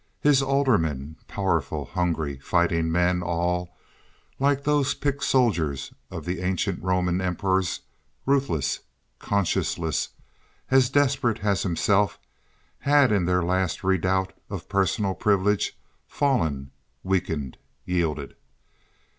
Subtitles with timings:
[0.19, 8.79] His aldermen, powerful, hungry, fighting men all—like those picked soldiers of the ancient Roman emperors—ruthless,
[9.19, 10.09] conscienceless,
[10.71, 12.17] as desperate as himself,
[12.79, 15.77] had in their last redoubt of personal privilege
[16.07, 16.71] fallen,
[17.03, 18.33] weakened, yielded.